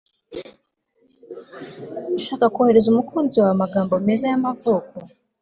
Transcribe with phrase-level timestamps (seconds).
[2.17, 4.95] ushaka kohereza umukunzi wawe amagambo meza y'amavuko